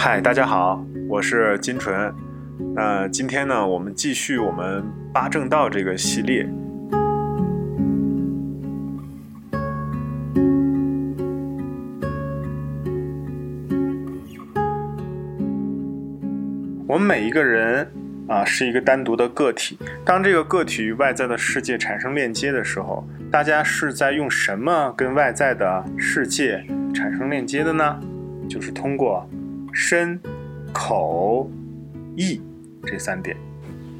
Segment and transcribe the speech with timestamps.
[0.00, 2.14] 嗨，大家好，我是金纯。
[2.72, 6.48] 那今天呢，我们继续我们八正道这个系列。
[16.86, 17.84] 我们每一个人
[18.28, 19.76] 啊，是一个单独的个体。
[20.04, 27.98] 当这个个体与外在的世界产生链接的时候，大家是在用什么跟外在的世界产生链接的呢？
[28.48, 29.28] 就是通过。
[29.80, 30.20] 身、
[30.72, 31.48] 口、
[32.16, 32.42] 意
[32.84, 33.36] 这三点，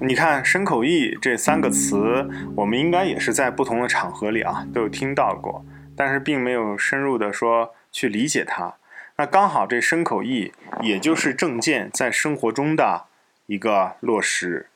[0.00, 5.64] 你看“身口意”这三个词，我们应该也是在不同的场合里啊都有听到过，
[5.94, 8.74] 但是并没有深入的说去理解它。
[9.16, 13.04] 那刚好这“身口意”也就是正见在生活中的
[13.46, 14.66] 一个落实。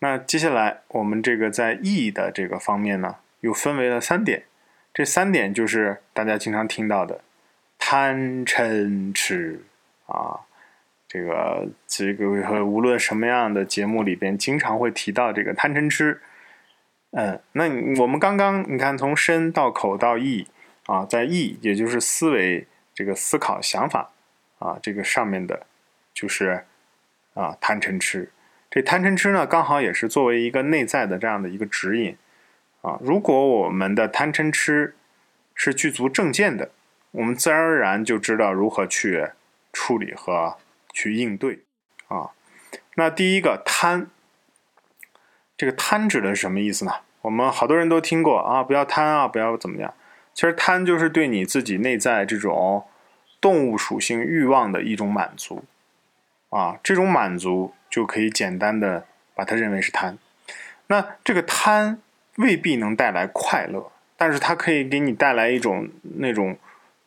[0.00, 4.46] 那接下来我们这个在意义的这个方面呢，又分为了三点，
[4.92, 7.20] 这三点就是大家经常听到的。
[7.94, 9.60] 贪嗔痴
[10.06, 10.40] 啊，
[11.06, 16.20] 这个这个无论什么样的节目里边，经常会提到这个贪嗔痴。
[17.12, 17.68] 嗯，那
[18.02, 20.48] 我们刚刚你看，从身到口到意
[20.86, 24.10] 啊，在意也就是思维这个思考想法
[24.58, 25.64] 啊，这个上面的，
[26.12, 26.64] 就是
[27.34, 28.32] 啊贪嗔痴。
[28.68, 32.16] 这贪嗔痴呢，刚好也是作为一个内在的这样的一个指引
[32.80, 32.98] 啊。
[33.00, 34.96] 如果我们的贪嗔痴
[35.54, 36.72] 是具足正见的。
[37.16, 39.28] 我们自然而然就知道如何去
[39.72, 40.56] 处理和
[40.92, 41.60] 去应对
[42.08, 42.30] 啊。
[42.96, 44.08] 那第一个贪，
[45.56, 46.92] 这个贪指的是什么意思呢？
[47.22, 49.94] 我们好多人都听过啊，不要贪啊，不要怎么样。
[50.32, 52.84] 其实贪就是对你自己内在这种
[53.40, 55.62] 动物属性欲望的一种满足
[56.50, 56.80] 啊。
[56.82, 59.06] 这种满足就可以简单的
[59.36, 60.18] 把它认为是贪。
[60.88, 62.00] 那这个贪
[62.38, 66.58] 未必能带来快乐，但是它可以给你带来一种那种。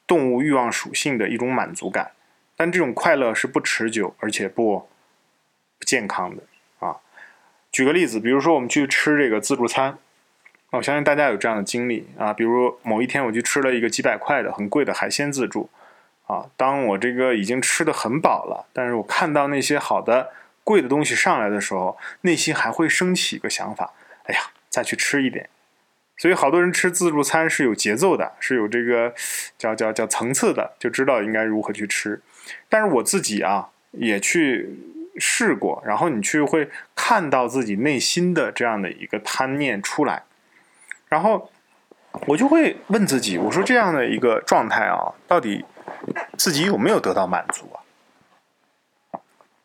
[0.08, 2.12] 动物欲望属性的一种满足感，
[2.56, 4.90] 但这种快乐是不持久而且不
[5.78, 6.42] 不健康的
[6.80, 6.98] 啊。
[7.72, 9.98] 举个例子，比如说我们去吃这个自助餐，
[10.72, 12.34] 我相信大家有这样的经历啊。
[12.34, 15.70] 比如某一天我去吃了一个几百块的很贵的海鲜自助
[16.26, 20.32] 啊，当我这个已经吃的很饱了，但是我看到那些好的
[20.64, 23.94] 贵的东西上来的时候，内心还会升起一个想法：
[24.24, 25.50] 哎呀，再去吃一点。
[26.18, 29.14] 所以好多人吃自助餐是有节奏的，是有这个
[29.58, 32.20] 叫叫叫层次的，就知道应该如何去吃。
[32.68, 34.78] 但是我自己啊也去
[35.20, 40.24] 试过，然后你去会看到自己内心的这样的一个贪念出来，
[41.08, 41.52] 然后
[42.26, 45.64] 我就会问自己，我说这样的一个状态啊，到底
[46.36, 47.78] 自己有没有得到满足啊？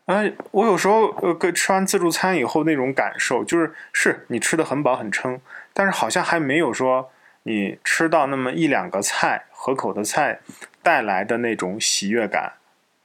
[0.07, 5.41] 哎，我有时候呃，跟吃完自助餐以后那种感受，就是是你吃的很饱很撑。
[5.73, 7.11] 但是好像还没有说
[7.45, 10.39] 你吃到那么一两个菜合口的菜
[10.83, 12.53] 带来的那种喜悦感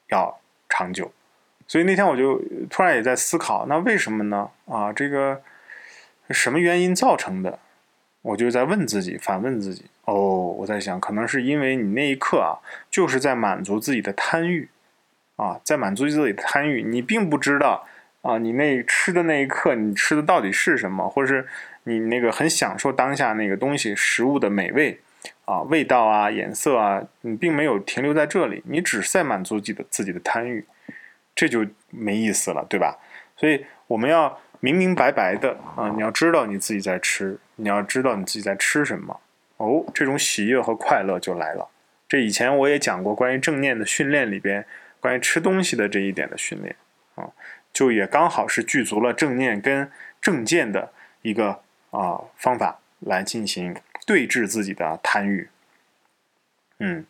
[0.10, 0.40] 要
[0.70, 1.12] 长久，
[1.68, 4.50] 所以那天我就突然也在思考，那为什么呢？
[4.66, 5.42] 啊，这个
[6.30, 7.58] 什么原因造成的？
[8.22, 9.86] 我就在问自己，反问自己。
[10.06, 10.14] 哦，
[10.60, 12.60] 我在想，可能是因为你那一刻啊，
[12.92, 14.70] 就是在满足自己的贪欲
[15.38, 17.88] 啊，在满足自己的贪欲，你并不知道
[18.22, 21.48] 啊，你那吃的那一刻，你吃的到底是什么，或者是。
[21.88, 25.00] 你那个很享受当下那个东西食物的美味，
[25.46, 30.66] 啊，味道啊，颜色啊，你并没有停留在这里，你只是在满足自己的自己的贪欲，
[31.34, 33.00] 这就没意思了，对吧？
[33.38, 39.22] 所以我们要明明白白的啊，你要知道你自己在吃，你要知道你自己在吃什么，
[39.56, 41.70] 哦，这种喜悦和快乐就来了。
[42.10, 44.66] 这以前我也讲过关于正念的训练里边，
[45.00, 46.76] 关于吃东西的这一点的训练
[47.16, 47.30] 啊，
[47.72, 49.90] 就也刚好是具足了正念跟
[50.22, 51.62] 正见的一个。
[51.92, 53.76] 啊，方法来进行
[54.06, 55.50] 对峙自己的贪欲，
[56.80, 57.06] 嗯，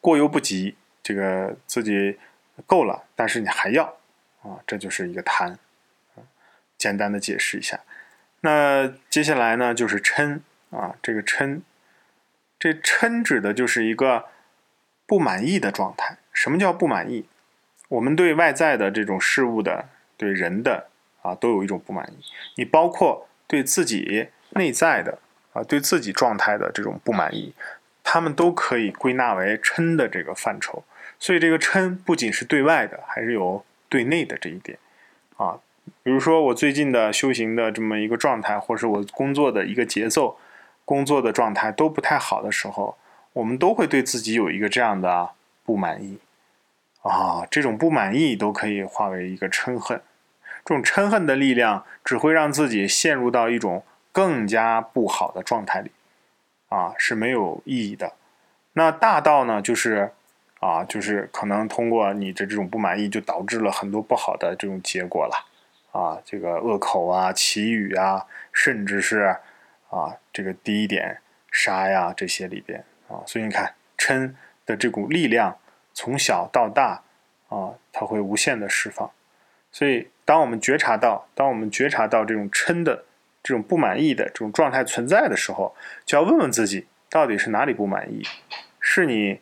[0.00, 2.18] 过犹不及，这个自己
[2.66, 3.84] 够了，但是你还要
[4.42, 5.58] 啊，这就是一个贪。
[6.78, 7.80] 简单的解释一下，
[8.40, 11.60] 那接下来呢就是嗔啊，这个嗔，
[12.58, 14.26] 这嗔指的就是一个
[15.06, 16.18] 不满意的状态。
[16.32, 17.28] 什么叫不满意？
[17.88, 20.88] 我们对外在的这种事物的，对人的
[21.22, 22.16] 啊，都有一种不满意。
[22.56, 23.28] 你包括。
[23.46, 25.18] 对自己内在的
[25.52, 27.54] 啊，对自己状态的这种不满意，
[28.02, 30.84] 他们都可以归纳为嗔的这个范畴。
[31.18, 34.78] 所以，这个嗔不仅是对外的，还是有对内的这一点
[35.36, 35.58] 啊。
[36.02, 40.38] 比如说，我最近的修行的这么一个状态，或是我工作的一个节奏、
[40.84, 42.96] 工作的状态都不太好的时候，
[43.34, 45.30] 我们都会对自己有一个这样的
[45.64, 46.18] 不满意
[47.02, 47.46] 啊。
[47.50, 50.00] 这种不满意都可以化为一个嗔恨。
[50.64, 55.90] 这种嗔恨的力量只会让自己陷入到一种更加不好的状态里，
[56.68, 58.14] 啊是没有意义的。
[58.72, 60.12] 那大道呢，就是
[60.60, 65.46] 啊，就是可能通过你的这种不满意，就导致了很多不好的这种结果了
[65.92, 69.36] 啊，这个恶口啊、绮语啊，甚至是
[69.90, 71.18] 啊这个低点
[71.52, 74.34] 杀呀这些里边啊，所以你看嗔
[74.64, 75.58] 的这股力量
[75.92, 77.02] 从小到大
[77.48, 79.10] 啊，它会无限的释放。
[79.74, 83.04] 所以当我们觉察到，当我们觉察到这种嗔的
[83.42, 85.74] 这种不满意的这种状态存在的时候，
[86.06, 88.22] 就要问问自己，到底是哪里不满意？
[88.78, 89.40] 是你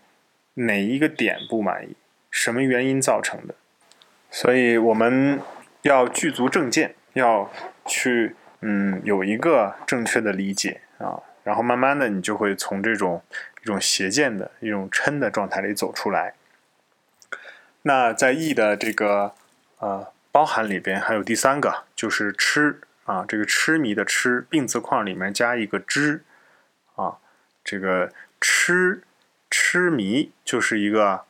[0.55, 1.95] 哪一个点不满意？
[2.31, 3.55] 什么原因造成的？
[4.31, 5.39] 所以我们
[5.83, 7.53] 要具足正见，要
[7.85, 13.23] 去嗯有一个正确的理解啊，然后慢慢的你就会从这种
[13.61, 16.33] 一种邪见的一种嗔的状态里走出来。
[17.83, 19.35] 那在意的这个
[19.79, 26.25] 呃包含里边还有第三个就是痴啊，这个痴迷的痴，病字框里面加一个知
[26.97, 27.19] 啊，
[27.63, 29.03] 这个痴
[29.51, 31.25] 痴迷就是一个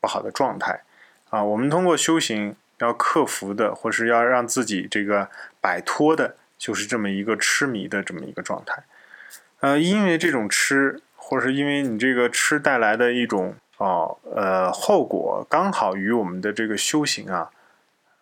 [0.00, 0.82] 不好的状态
[1.30, 1.42] 啊。
[1.42, 8.84] 我们通过修行要克服的，或是要让自己这个摆脱的，就是这么一个痴迷的这么一个状态。
[9.60, 17.48] 呃，因为这种痴，或是因为你这个痴带来的一种哦呃后果，刚好与我们的这个修行啊，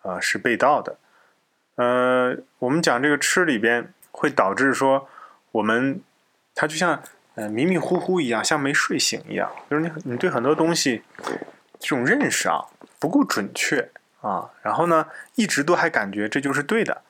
[0.03, 0.97] 啊是被盗的。
[1.77, 5.09] 呃，我们讲这个吃里边会导致说，
[5.53, 6.01] 我们
[6.55, 7.03] 它就像
[7.37, 11.03] 呃迷迷糊糊一样，像没睡醒一样，就是你你对很多东西
[11.79, 12.67] 这种认识啊
[12.99, 13.89] 不够准确
[14.21, 15.07] 啊，然后呢
[15.37, 17.01] 一直都还感觉这就是对的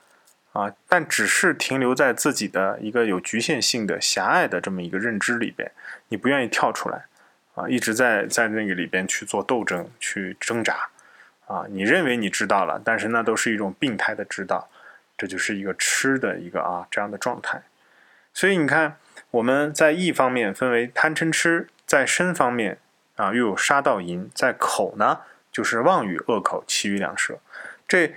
[0.52, 5.70] 啊，但只是停留在自己的一个有局限性的狭隘的这么一个认知里边，
[6.08, 7.06] 你不愿意跳出来
[7.54, 10.88] 啊，一直在在那个里边去做斗争去挣扎。
[11.50, 14.70] 啊，你认为你知道了，但是那都是一种病态的知道，
[15.18, 17.60] 这就是一个吃的一个啊这样的状态。
[18.32, 18.96] 所以你看，
[19.32, 22.78] 我们在意方面分为贪嗔痴，在身方面
[23.16, 27.40] 啊又有杀盗淫，在口呢就是妄语恶口，其余两舌。
[27.88, 28.14] 这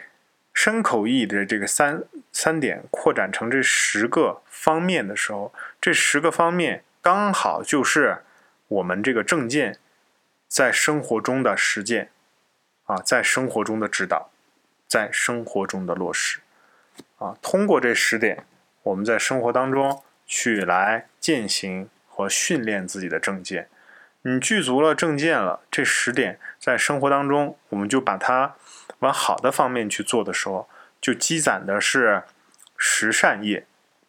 [0.54, 5.52] 身口意的这个三三点扩展成这十个方面的时候，
[5.82, 8.20] 这十个方面刚好就是
[8.68, 9.80] 我们这个正见
[10.48, 12.10] 在生活中的实践。
[12.86, 14.30] 啊，在生活中的指导，
[14.88, 16.42] 在生活中的落实，
[17.18, 18.46] 啊，通过这十点，
[18.84, 23.70] 我们在生活当中去来践行和训练自己的正见。
[24.24, 28.56] 你具足了正见了，这十点在生活当中，我们就把它
[29.00, 30.70] 往好的方面去做的时候，
[31.02, 32.24] 就积攒的是
[32.78, 33.66] 十善业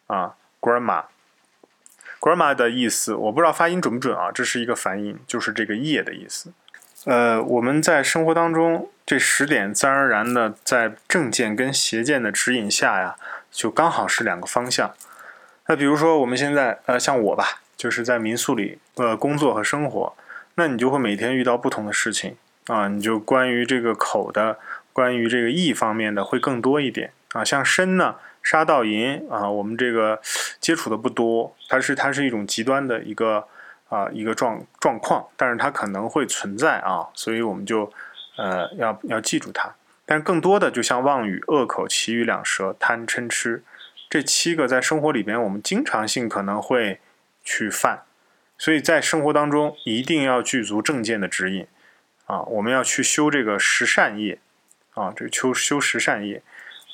[0.07, 6.53] 啊，grandma，grandma 的意思我不知道发音准不准啊，这是一个梵音，就是这个业的意思。
[7.05, 13.15] 呃，我们在生活当中这十点自然而然的在正见跟邪见的指引下呀，
[13.51, 14.91] 就刚好是两个方向。
[15.67, 20.15] 那比如说我们现在呃，像我吧，就是在民宿里呃工作和生活，
[20.55, 22.35] 那你就会每天遇到不同的事情
[22.65, 24.57] 啊，你就关于这个口的，
[24.91, 27.45] 关于这个意方面的会更多一点啊。
[27.45, 30.19] 像身呢，杀盗淫啊，我们这个
[30.59, 33.47] 接触的不多，它是它是一种极端的一个。
[33.89, 37.91] 啊，一个状状况，但是它可能会存在啊，所以我们就
[38.35, 39.73] 呃要要记住它。
[40.05, 43.63] 但更多的，就像妄语、恶口、其余两舌、贪嗔痴
[44.09, 46.99] 这七个，在生活里边我们经常性可能会
[47.43, 48.03] 去犯，
[48.57, 51.67] 所以在生活当中一定要具足正见的指引
[52.25, 54.39] 啊，我们要去修这个十善业
[54.93, 56.41] 啊，这个修修十善业，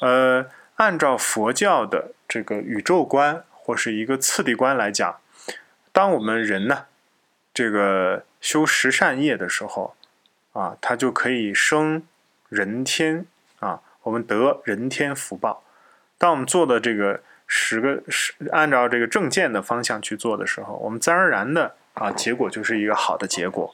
[0.01, 5.18] 呃，按照佛教的这个宇宙观或是一个次第观来讲。
[5.92, 6.86] 当我们人呢，
[7.54, 9.96] 这个修十善业的时候，
[10.54, 12.04] 啊，他就可以生
[12.50, 13.26] 人天
[13.60, 15.64] 啊，我们得人天福报。
[16.18, 23.74] 当我们做的这个十个十，按照这个正见的方向去做的时候，我们自然而然的啊，结果就是一个好的结果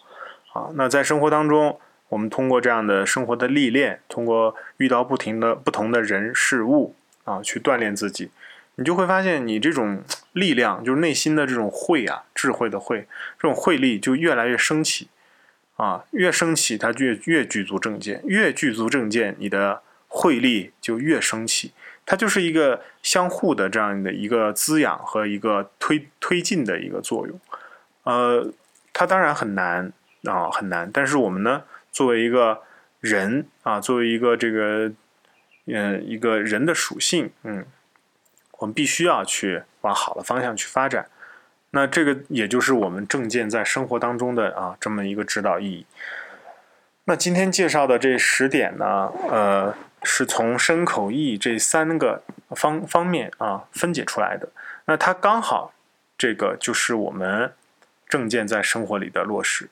[0.54, 0.70] 啊。
[0.74, 6.96] 那在生活当中，我们通过这样的生活的历练，通过遇到不停的不同的人事物
[7.26, 8.32] 啊，去锻炼自己。
[8.80, 10.04] 你就会发现，你这种
[10.34, 13.08] 力量，就是内心的这种慧啊，智慧的慧，
[13.40, 15.08] 这种慧力就越来越升起，
[15.78, 21.74] 啊，越升起，它越越具足正见，越具足正见，你的慧力就越升起，
[22.06, 27.40] 它就是一个相互的这样的一个滋养和一个推推进的一个作用，
[28.04, 28.54] 呃，
[28.94, 29.92] 它当然很难
[30.26, 32.62] 啊，很难，但是我们呢，作为一个
[33.00, 34.92] 人啊，作为一个这个，
[35.66, 37.66] 嗯，一个人的属性，嗯。
[38.58, 41.08] 我们必须要去往好的方向去发展，
[41.72, 45.86] 那这个也就是我们正见在生活当中的啊这么一个指导意义。
[47.06, 49.74] 那今天介绍的这十点呢，呃，
[50.04, 54.50] 是从身口意这三个方方面啊分解出来的。
[54.86, 55.74] 那它刚好
[56.18, 57.54] 这个就是我们
[58.10, 59.70] 正见在生活里的落实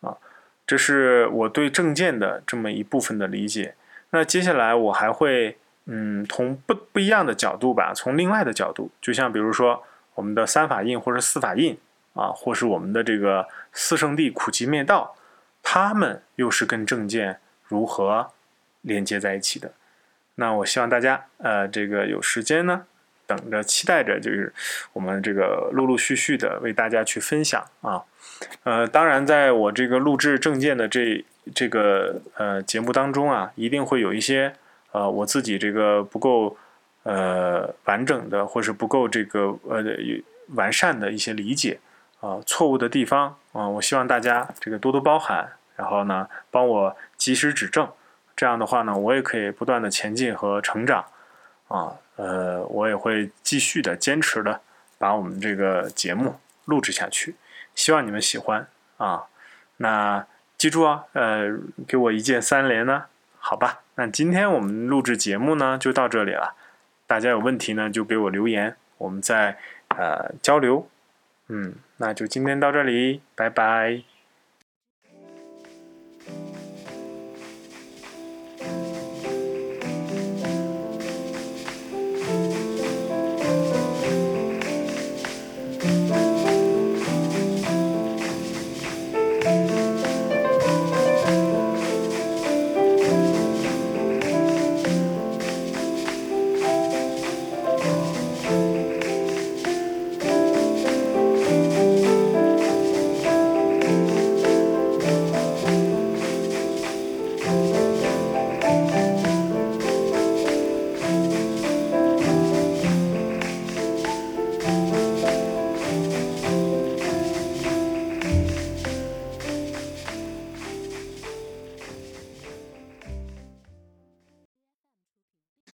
[0.00, 0.16] 啊。
[0.66, 3.74] 这是我对证件的这么一部分的理解。
[4.10, 9.82] 那接下来我还会，嗯，从不不一样的角度吧，从另外的角度，就像比如说
[10.14, 11.78] 我们的三法印或者四法印
[12.14, 15.16] 啊，或是我们的这个四圣地苦集灭道，
[15.62, 18.30] 他们又是跟证件如何
[18.80, 19.72] 连接在一起的？
[20.36, 22.86] 那我希望大家，呃，这个有时间呢，
[23.26, 24.52] 等着期待着，就是
[24.92, 28.02] 我们这个陆陆续续的为大家去分享啊。
[28.64, 31.24] 呃，当然，在我这个录制证件的这
[31.54, 34.54] 这个呃节目当中啊，一定会有一些
[34.94, 36.56] 呃我自己这个不够
[37.02, 39.82] 呃完整的，或是不够这个呃
[40.54, 41.80] 完善的一些理解
[42.20, 47.88] 啊，错误的地方啊，我希望大家这个多多包涵，然后呢，帮我及时指正。
[48.36, 51.04] 这样的话呢，我也可以不断的前进和成长
[51.68, 54.60] 啊，呃，我也会继续的坚持的
[54.98, 57.34] 把我们这个节目录制下去。
[57.74, 58.66] 希望你们喜欢
[58.98, 59.24] 啊！
[59.78, 60.24] 那
[60.56, 61.52] 记住啊，呃，
[61.86, 63.06] 给我一键三连呢？
[63.46, 66.54] 好吧，那今天我们录制节目呢就到这里了。
[67.06, 69.58] 大家有问题呢就给我留言，我们再
[69.88, 70.88] 呃交流。
[71.48, 74.02] 嗯，那就今天到这里，拜拜。